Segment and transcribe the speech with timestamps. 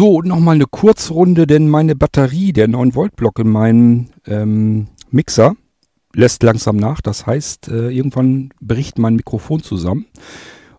[0.00, 5.56] So, nochmal eine Kurzrunde, denn meine Batterie, der 9-Volt-Block in meinem ähm, Mixer,
[6.14, 7.02] lässt langsam nach.
[7.02, 10.06] Das heißt, äh, irgendwann bricht mein Mikrofon zusammen.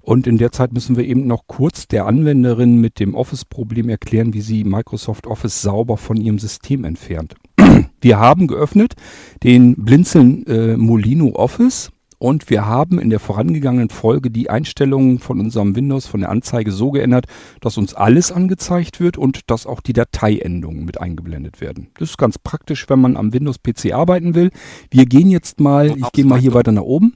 [0.01, 4.33] Und in der Zeit müssen wir eben noch kurz der Anwenderin mit dem Office-Problem erklären,
[4.33, 7.35] wie sie Microsoft Office sauber von ihrem System entfernt.
[8.01, 8.95] Wir haben geöffnet
[9.43, 15.39] den Blinzeln äh, Molino Office und wir haben in der vorangegangenen Folge die Einstellungen von
[15.39, 17.25] unserem Windows, von der Anzeige so geändert,
[17.61, 21.87] dass uns alles angezeigt wird und dass auch die Dateiendungen mit eingeblendet werden.
[21.97, 24.51] Das ist ganz praktisch, wenn man am Windows-PC arbeiten will.
[24.91, 27.15] Wir gehen jetzt mal, ich gehe mal hier weiter nach oben.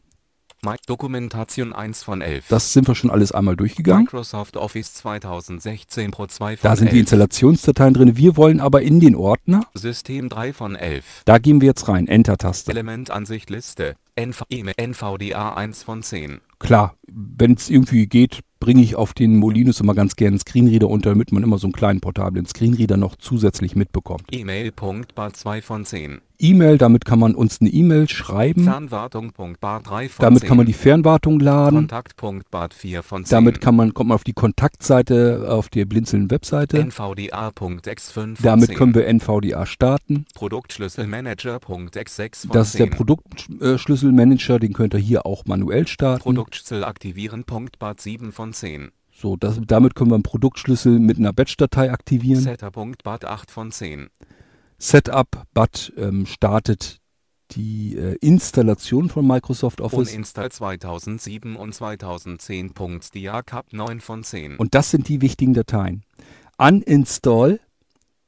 [0.88, 2.46] Dokumentation 1 von 11.
[2.50, 4.04] Das sind wir schon alles einmal durchgegangen.
[4.06, 7.02] Microsoft Office 2016 Pro 2 von Da sind die 11.
[7.02, 8.18] Installationsdateien drin.
[8.18, 9.66] Wir wollen aber in den Ordner.
[9.74, 11.22] System 3 von 11.
[11.26, 12.08] Da gehen wir jetzt rein.
[12.08, 12.72] Enter-Taste.
[12.72, 13.96] Elementansicht Liste.
[14.16, 16.40] NV E-Mail- NVDA 1 von 10.
[16.60, 20.90] Klar, wenn es irgendwie geht, bringe ich auf den Molinos immer ganz gerne einen Screenreader
[20.90, 24.24] unter, damit man immer so einen kleinen portablen Screenreader noch zusätzlich mitbekommt.
[24.32, 26.20] E-Mail.bar 2 von 10.
[26.38, 28.66] E-Mail, damit kann man uns eine E-Mail schreiben.
[28.66, 30.48] Fernwartung.bar 3 von Damit 10.
[30.48, 31.88] kann man die Fernwartung laden.
[31.88, 33.32] Kontakt.bar 4 von 10.
[33.32, 36.80] Damit kann man, kommt man auf die Kontaktseite auf der Blinzeln Webseite.
[36.80, 38.78] NVDA.x5 von Damit 10.
[38.78, 40.26] können wir NVDA starten.
[40.36, 42.98] Produktschlüsselmanager.x6 von Das ist der 10.
[42.98, 46.22] Produktschlüsselmanager, den könnt ihr hier auch manuell starten.
[46.22, 48.92] Produktschlüssel aktivieren.bar 7 von 10.
[49.12, 52.42] So, das, damit können wir einen Produktschlüssel mit einer Batch-Datei aktivieren.
[52.42, 54.10] Setter.bar 8 von 10.
[54.78, 57.00] Setup, BAT ähm, startet
[57.52, 60.10] die äh, Installation von Microsoft Office.
[60.12, 62.74] Uninstall 2007 und 2010.
[63.14, 64.58] Diacap 9 von 10.
[64.58, 66.04] Und das sind die wichtigen Dateien.
[66.58, 67.60] Uninstall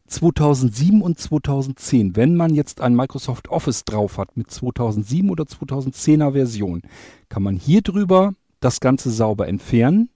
[0.07, 2.15] 2007 und 2010.
[2.15, 6.81] Wenn man jetzt ein Microsoft Office drauf hat mit 2007 oder 2010er Version,
[7.27, 10.09] kann man hier drüber das Ganze sauber entfernen.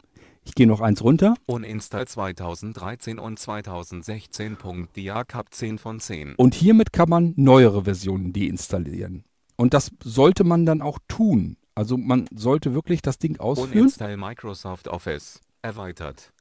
[0.43, 1.35] Ich gehe noch eins runter.
[1.45, 4.57] Uninstall 2013 und 2016.
[4.95, 6.35] Diacap 10 von 10.
[6.35, 9.23] Und hiermit kann man neuere Versionen deinstallieren.
[9.55, 11.57] Und das sollte man dann auch tun.
[11.75, 13.71] Also man sollte wirklich das Ding ausführen.
[13.71, 15.39] Uninstall Microsoft Office.
[15.61, 16.33] Erweitert.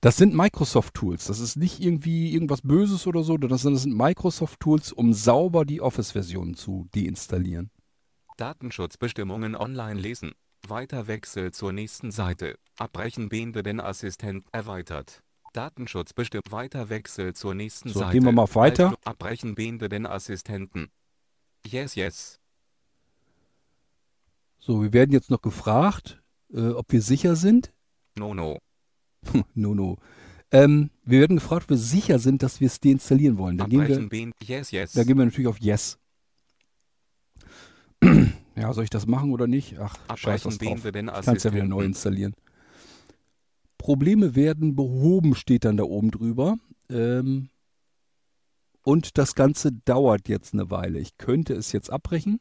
[0.00, 1.26] Das sind Microsoft-Tools.
[1.26, 3.36] Das ist nicht irgendwie irgendwas Böses oder so.
[3.36, 7.70] Das sind, das sind Microsoft-Tools, um sauber die Office-Versionen zu deinstallieren.
[8.36, 10.32] Datenschutzbestimmungen online lesen.
[10.68, 12.58] Weiter Wechsel zur nächsten Seite.
[12.78, 15.22] Abbrechen beende den Assistent erweitert.
[15.52, 18.12] Datenschutzbestimmt weiter Wechsel zur nächsten So, Seite.
[18.12, 18.90] gehen wir mal weiter.
[18.90, 20.90] Alt- Abbrechen beende den Assistenten.
[21.66, 22.38] Yes, yes.
[24.58, 26.22] So, wir werden jetzt noch gefragt,
[26.52, 27.72] äh, ob wir sicher sind.
[28.16, 28.58] No, no.
[29.54, 29.96] no, no.
[30.52, 33.56] Ähm, wir werden gefragt, ob wir sicher sind, dass wir es deinstallieren wollen.
[33.58, 34.30] Da gehen, Abbrechen wir.
[34.42, 34.92] Yes, yes.
[34.92, 35.98] da gehen wir natürlich auf Yes.
[38.60, 39.78] Ja, soll ich das machen oder nicht?
[39.78, 40.82] Ach, scheiß Abbrechen was drauf.
[40.82, 42.34] beende den Ich kann es ja wieder neu installieren.
[43.78, 46.56] Probleme werden behoben, steht dann da oben drüber.
[46.90, 47.48] Ähm,
[48.82, 50.98] und das Ganze dauert jetzt eine Weile.
[50.98, 52.40] Ich könnte es jetzt abbrechen.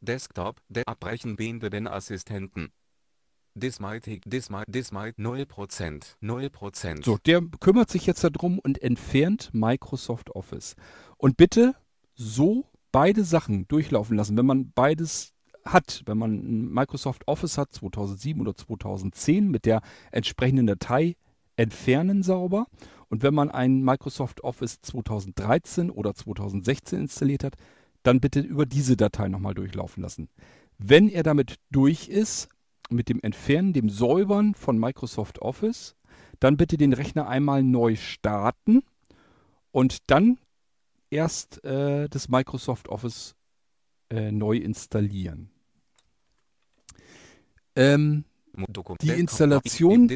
[0.00, 0.62] Desktop.
[0.68, 2.72] De abbrechen beende den Assistenten.
[3.54, 6.16] Dismightig, Dismight, Dismight 0%.
[6.22, 7.04] 0%.
[7.04, 10.76] So, der kümmert sich jetzt darum und entfernt Microsoft Office.
[11.18, 11.74] Und bitte
[12.14, 14.36] so beide Sachen durchlaufen lassen.
[14.36, 15.32] Wenn man beides
[15.64, 21.16] hat, wenn man Microsoft Office hat, 2007 oder 2010 mit der entsprechenden Datei
[21.56, 22.66] entfernen sauber.
[23.08, 27.54] Und wenn man ein Microsoft Office 2013 oder 2016 installiert hat,
[28.02, 30.28] dann bitte über diese Datei nochmal durchlaufen lassen.
[30.78, 32.48] Wenn er damit durch ist,
[32.88, 35.96] mit dem Entfernen, dem Säubern von Microsoft Office,
[36.40, 38.82] dann bitte den Rechner einmal neu starten
[39.70, 40.38] und dann
[41.10, 43.34] erst äh, das Microsoft Office
[44.10, 45.50] äh, neu installieren.
[47.76, 48.24] Ähm,
[49.00, 50.08] Die Installation-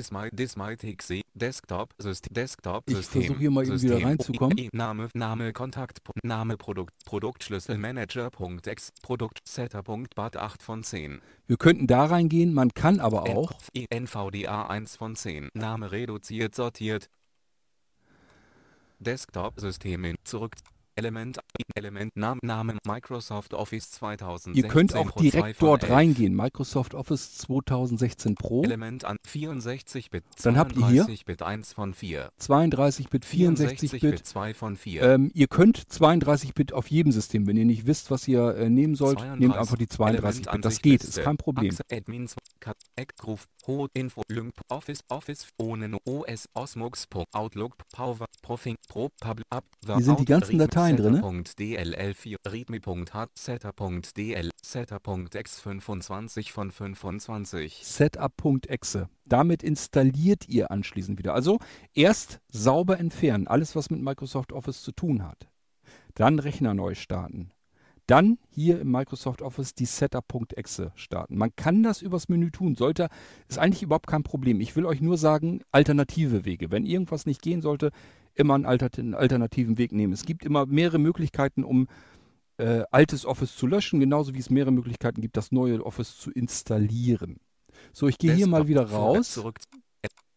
[1.35, 4.69] Desktop, Ich versuche hier mal eben wieder reinzukommen.
[4.73, 11.21] Name, Name, Kontakt, Name, Produkt, Produktschlüsselmanager.x, Produkt, Setter.bat 8 von 10.
[11.47, 15.51] wir könnten da reingehen, man kann aber auch, NVDA 1 von 10.
[15.55, 17.09] Name reduziert, sortiert.
[18.99, 20.55] Desktop, Systeme, zurück.
[20.97, 21.41] Element,
[21.75, 24.63] Element, Name, Name, Microsoft Office 2016.
[24.63, 25.93] ihr könnt auch Pro 2 direkt dort 11.
[25.93, 31.95] reingehen, Microsoft Office 2016 Pro, Element an 64-Bit, Dann habt ihr hier 32-Bit 1 von
[31.95, 32.31] 4.
[32.41, 34.27] 32-Bit, 64-Bit.
[34.27, 35.03] 2 von 4.
[35.03, 38.95] Ähm, ihr könnt 32-Bit auf jedem System, wenn ihr nicht wisst, was ihr äh, nehmen
[38.95, 40.65] sollt, nehmt einfach die 32-Bit.
[40.65, 41.77] Das geht, ist kein Problem.
[41.91, 42.37] Admins,
[42.97, 49.65] Eckgroove, Hot, Info, Link, Office, Office, ohne OS, Osmux, Outlook, Power, Profing, Pro, Pub, Up,
[49.85, 51.45] Hier sind die ganzen Dateien Dateien drin.
[51.47, 59.09] Setter.dll4 readme.h Setter.dl Setter.x25 von 25 Setup.exe.
[59.25, 61.35] Damit installiert ihr anschließend wieder.
[61.35, 61.59] Also
[61.95, 65.49] erst sauber entfernen, alles was mit Microsoft Office zu tun hat.
[66.15, 67.51] Dann Rechner neu starten.
[68.07, 71.39] Dann hier im Microsoft Office die Setup.exe starten.
[71.39, 73.09] Man kann das übers Menü tun, sollte,
[73.49, 74.61] ist eigentlich überhaupt kein Problem.
[74.61, 76.71] Ich will euch nur sagen, alternative Wege.
[76.71, 77.93] Wenn irgendwas nicht gehen sollte,
[78.35, 80.13] immer einen alternativen Weg nehmen.
[80.13, 81.89] Es gibt immer mehrere Möglichkeiten, um
[82.59, 86.31] äh, altes Office zu löschen, genauso wie es mehrere Möglichkeiten gibt, das neue Office zu
[86.31, 87.41] installieren.
[87.93, 89.33] So, ich gehe hier mal wieder raus.
[89.33, 89.59] Zurück.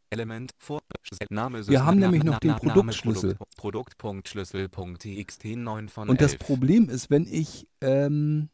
[0.09, 0.81] Element vor
[1.29, 3.38] Name Wir haben nämlich noch den Produktschlüssel.
[3.57, 6.39] Produkt.schlüssel.txt 9 von Und das 11.
[6.39, 8.47] Problem ist, wenn ich ähm,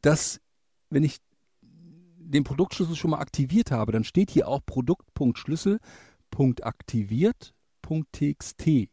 [0.00, 0.40] das,
[0.88, 1.18] wenn ich
[1.60, 4.64] den Produktschlüssel schon mal aktiviert habe, dann steht hier auch
[7.86, 8.90] Produkt.schlüssel.aktiviert.txt.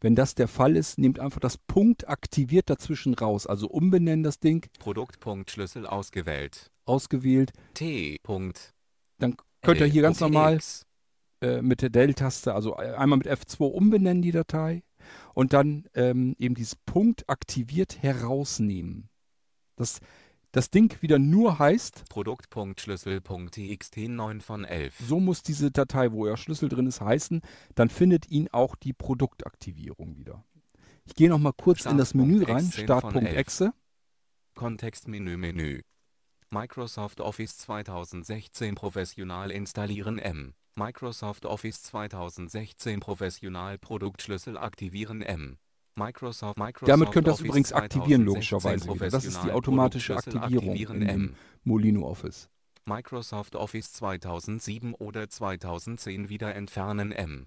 [0.00, 3.46] Wenn das der Fall ist, nehmt einfach das Punkt aktiviert dazwischen raus.
[3.46, 6.70] Also umbenennen das Ding, Produkt.schlüssel ausgewählt.
[6.84, 7.52] ausgewählt.
[7.74, 8.18] T.
[8.22, 8.74] Punkt.
[9.18, 10.58] Dann könnt ihr hier ganz normal
[11.40, 14.82] äh, mit der Dell-Taste, also äh, einmal mit F2 umbenennen die Datei
[15.34, 19.08] und dann ähm, eben dieses Punkt aktiviert herausnehmen.
[19.76, 20.00] Das,
[20.52, 24.94] das Ding wieder nur heißt, Produkt.schlüssel.txt 9 von 11.
[24.98, 27.40] so muss diese Datei, wo euer Schlüssel drin ist, heißen,
[27.74, 30.44] dann findet ihn auch die Produktaktivierung wieder.
[31.04, 33.72] Ich gehe noch mal kurz in das Menü rein, Start.exe.
[34.54, 35.82] Kontextmenü Menü.
[36.50, 40.54] Microsoft Office 2016 Professional installieren M.
[40.74, 45.58] Microsoft Office 2016 Professional Produktschlüssel aktivieren M.
[46.00, 49.10] Microsoft, Microsoft Damit könnt ihr das übrigens aktivieren, 2016 logischerweise wieder.
[49.10, 51.34] Das ist die automatische Aktivierung in dem M.
[51.64, 52.48] Molino Office.
[52.86, 57.46] Microsoft Office 2007 oder 2010 wieder entfernen M.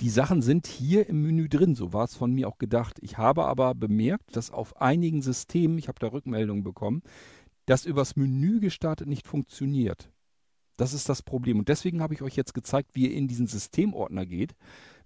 [0.00, 2.98] Die Sachen sind hier im Menü drin, so war es von mir auch gedacht.
[3.02, 7.02] Ich habe aber bemerkt, dass auf einigen Systemen, ich habe da Rückmeldungen bekommen,
[7.66, 10.10] das übers Menü gestartet nicht funktioniert.
[10.78, 11.58] Das ist das Problem.
[11.58, 14.54] Und deswegen habe ich euch jetzt gezeigt, wie ihr in diesen Systemordner geht.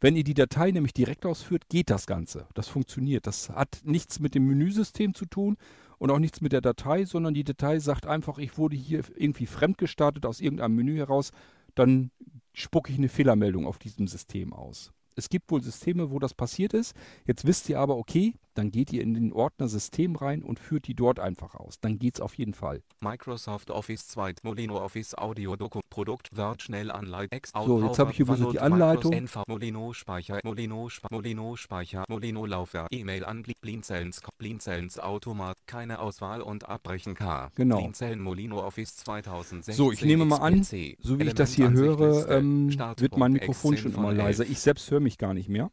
[0.05, 2.47] Wenn ihr die Datei nämlich direkt ausführt, geht das Ganze.
[2.53, 3.27] Das funktioniert.
[3.27, 5.57] Das hat nichts mit dem Menüsystem zu tun
[5.97, 9.47] und auch nichts mit der Datei, sondern die Datei sagt einfach, ich wurde hier irgendwie
[9.47, 11.31] fremd gestartet aus irgendeinem Menü heraus.
[11.75, 12.11] Dann
[12.53, 14.93] spucke ich eine Fehlermeldung auf diesem System aus.
[15.17, 16.95] Es gibt wohl Systeme, wo das passiert ist.
[17.27, 20.87] Jetzt wisst ihr aber, okay, dann geht ihr in den Ordner System rein und führt
[20.87, 21.81] die dort einfach aus.
[21.81, 22.83] Dann geht's auf jeden Fall.
[23.01, 28.17] Microsoft Office 2 Molino Office Audio Doku Produkt Word schnell Anleitung So, jetzt habe ich
[28.17, 29.13] hier bloß die Anleitung.
[29.13, 35.57] NV Molino Speicher Molino Sp Molino Speicher Molino Laufwerk E-Mail an Bli- Blinzelns Blinzelns Automat
[35.67, 37.79] keine Auswahl und Abbrechen K Genau.
[37.79, 40.63] Blinzeln Molino Office 2016 So, ich nehme mal an.
[40.65, 42.35] So wie ich das hier höre, Elementansichtliste.
[42.35, 44.19] ähm, wird mein Mikrofon 10 schon immer 11.
[44.19, 44.45] leiser.
[44.47, 45.71] Ich selbst höre mich gar nicht mehr.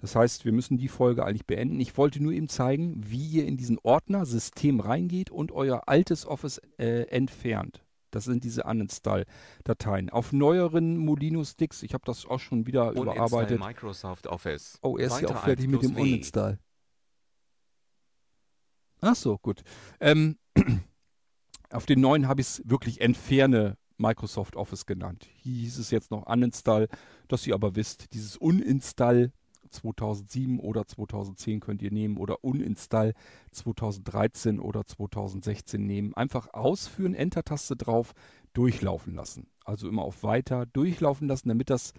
[0.00, 1.80] Das heißt, wir müssen die Folge eigentlich beenden.
[1.80, 6.24] Ich wollte nur eben zeigen, wie ihr in diesen Ordner System reingeht und euer altes
[6.24, 7.84] Office äh, entfernt.
[8.10, 10.08] Das sind diese Uninstall-Dateien.
[10.10, 13.60] Auf neueren Molino-Sticks, ich habe das auch schon wieder Uninstall überarbeitet.
[13.60, 14.78] Microsoft Office.
[14.82, 16.00] Oh, er ist ja auch fertig mit dem W.
[16.00, 16.58] Uninstall.
[19.00, 19.62] Ach so, gut.
[20.00, 20.38] Ähm,
[21.70, 25.26] auf den neuen habe ich es wirklich entferne Microsoft Office genannt.
[25.42, 26.88] Hier hieß es jetzt noch Uninstall,
[27.26, 29.32] dass ihr aber wisst, dieses Uninstall
[29.68, 33.14] 2007 oder 2010 könnt ihr nehmen oder Uninstall
[33.52, 36.14] 2013 oder 2016 nehmen.
[36.14, 38.14] Einfach ausführen, Enter-Taste drauf,
[38.52, 39.48] durchlaufen lassen.
[39.64, 41.92] Also immer auf Weiter durchlaufen lassen, damit das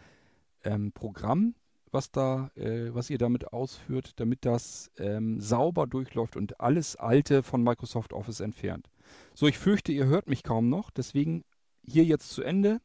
[0.64, 1.56] ähm, Programm,
[1.92, 7.44] was da, äh, was ihr damit ausführt, damit das ähm, sauber durchläuft und alles Alte
[7.44, 8.90] von Microsoft Office entfernt.
[9.34, 11.44] So, ich fürchte, ihr hört mich kaum noch, deswegen
[11.84, 12.82] hier jetzt zu Ende.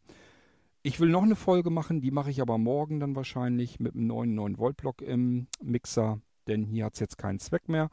[0.86, 4.06] Ich will noch eine Folge machen, die mache ich aber morgen dann wahrscheinlich mit einem
[4.06, 7.88] neuen 9 Volt Block im Mixer, denn hier hat es jetzt keinen Zweck mehr.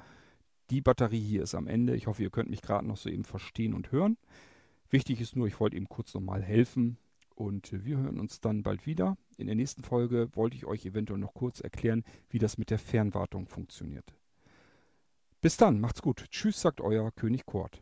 [0.72, 1.96] Die Batterie hier ist am Ende.
[1.96, 4.18] Ich hoffe, ihr könnt mich gerade noch so eben verstehen und hören.
[4.90, 6.98] Wichtig ist nur, ich wollte eben kurz nochmal helfen
[7.34, 9.16] und äh, wir hören uns dann bald wieder.
[9.38, 12.80] In der nächsten Folge wollte ich euch eventuell noch kurz erklären, wie das mit der
[12.80, 14.14] Fernwartung funktioniert.
[15.40, 16.26] Bis dann, macht's gut.
[16.30, 17.82] Tschüss, sagt euer König Kurt.